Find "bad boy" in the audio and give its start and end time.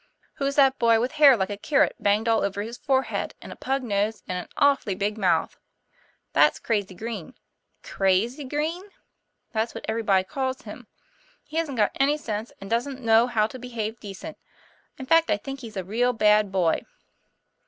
16.13-16.81